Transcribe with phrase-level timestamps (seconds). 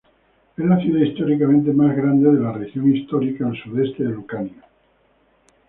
[0.57, 4.65] Es la ciudad históricamente más grande de la región histórica al sudoeste de Lucania.